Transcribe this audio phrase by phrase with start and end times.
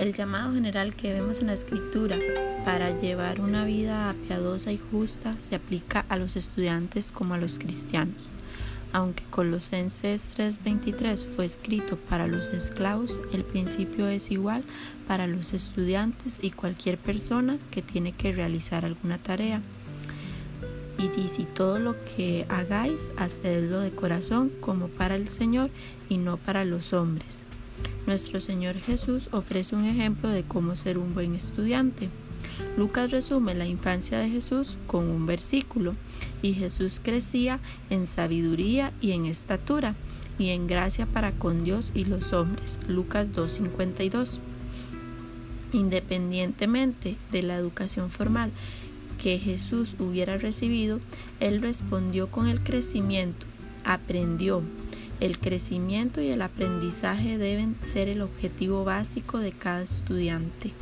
[0.00, 2.16] El llamado general que vemos en la escritura
[2.64, 7.58] para llevar una vida piadosa y justa se aplica a los estudiantes como a los
[7.58, 8.30] cristianos.
[8.94, 14.64] Aunque Colosenses 3:23 fue escrito para los esclavos, el principio es igual
[15.06, 19.60] para los estudiantes y cualquier persona que tiene que realizar alguna tarea.
[20.96, 25.68] Y dice, todo lo que hagáis, hacedlo de corazón como para el Señor
[26.08, 27.44] y no para los hombres.
[28.06, 32.08] Nuestro Señor Jesús ofrece un ejemplo de cómo ser un buen estudiante.
[32.76, 35.94] Lucas resume la infancia de Jesús con un versículo,
[36.42, 39.94] y Jesús crecía en sabiduría y en estatura,
[40.38, 42.80] y en gracia para con Dios y los hombres.
[42.88, 44.38] Lucas 2.52.
[45.72, 48.50] Independientemente de la educación formal
[49.22, 50.98] que Jesús hubiera recibido,
[51.40, 53.46] él respondió con el crecimiento,
[53.84, 54.62] aprendió.
[55.20, 60.72] El crecimiento y el aprendizaje deben ser el objetivo básico de cada estudiante.